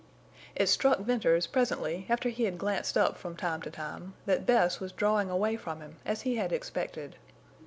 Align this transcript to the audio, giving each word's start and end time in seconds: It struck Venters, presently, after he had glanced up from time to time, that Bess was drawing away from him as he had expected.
It 0.55 0.65
struck 0.67 0.97
Venters, 1.01 1.45
presently, 1.45 2.07
after 2.09 2.29
he 2.29 2.45
had 2.45 2.57
glanced 2.57 2.97
up 2.97 3.19
from 3.19 3.35
time 3.35 3.61
to 3.61 3.69
time, 3.69 4.15
that 4.25 4.47
Bess 4.47 4.79
was 4.79 4.91
drawing 4.91 5.29
away 5.29 5.57
from 5.57 5.79
him 5.79 5.97
as 6.07 6.21
he 6.23 6.37
had 6.37 6.51
expected. 6.51 7.17